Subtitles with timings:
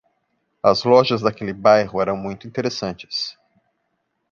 [0.65, 3.37] As lojas daquele bairro eram muito interessantes.